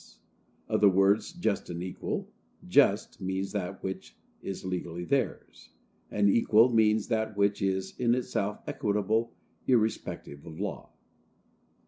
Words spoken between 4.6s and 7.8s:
legally theirs, and "equal" means that which